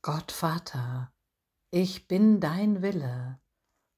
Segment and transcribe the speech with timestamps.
[0.00, 1.12] Gott Vater,
[1.70, 3.40] ich bin dein Wille,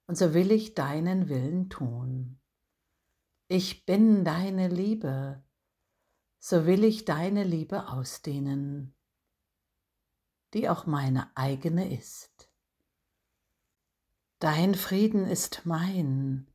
[0.07, 2.41] und so will ich deinen Willen tun.
[3.49, 5.45] Ich bin deine Liebe,
[6.39, 8.95] so will ich deine Liebe ausdehnen,
[10.55, 12.51] die auch meine eigene ist.
[14.39, 16.51] Dein Frieden ist mein,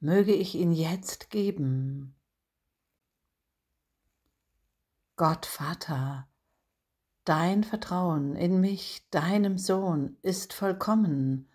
[0.00, 2.14] möge ich ihn jetzt geben.
[5.16, 6.28] Gott Vater,
[7.24, 11.48] dein Vertrauen in mich, deinem Sohn, ist vollkommen,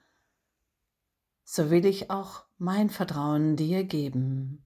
[1.44, 4.66] so will ich auch mein Vertrauen dir geben.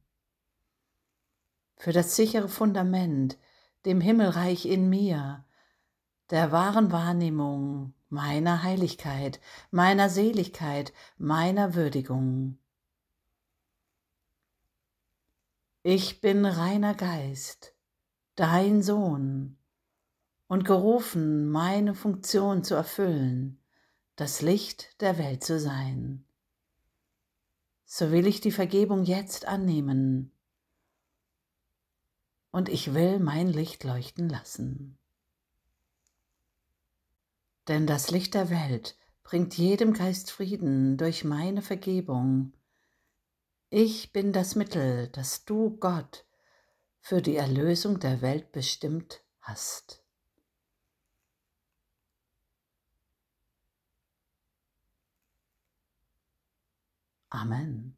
[1.77, 3.37] Für das sichere Fundament,
[3.85, 5.45] dem Himmelreich in mir,
[6.29, 9.39] der wahren Wahrnehmung meiner Heiligkeit,
[9.71, 12.57] meiner Seligkeit, meiner Würdigung.
[15.83, 17.73] Ich bin reiner Geist,
[18.35, 19.57] dein Sohn,
[20.51, 23.57] und gerufen, meine Funktion zu erfüllen,
[24.17, 26.25] das Licht der Welt zu sein.
[27.85, 30.33] So will ich die Vergebung jetzt annehmen,
[32.51, 34.97] und ich will mein Licht leuchten lassen.
[37.69, 42.51] Denn das Licht der Welt bringt jedem Geist Frieden durch meine Vergebung.
[43.69, 46.25] Ich bin das Mittel, das du, Gott,
[46.99, 50.00] für die Erlösung der Welt bestimmt hast.
[57.33, 57.93] Amen.